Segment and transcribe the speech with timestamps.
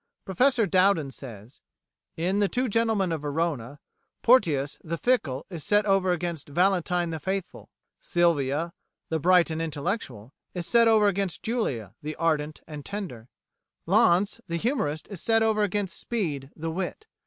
[0.25, 1.61] Professor Dowden says:
[2.17, 3.77] "In the 'Two Gentlemen of Verona,'
[4.23, 8.73] Porteus, the fickle, is set over against Valentine the faithful; Sylvia,
[9.09, 13.29] the bright and intellectual, is set over against Julia, the ardent and tender;
[13.85, 17.05] Launce, the humorist, is set over against Speed, the wit.